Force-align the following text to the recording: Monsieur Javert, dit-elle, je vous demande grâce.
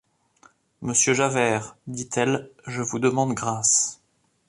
Monsieur 0.81 1.13
Javert, 1.13 1.77
dit-elle, 1.85 2.49
je 2.65 2.81
vous 2.81 2.97
demande 2.97 3.35
grâce. 3.35 4.01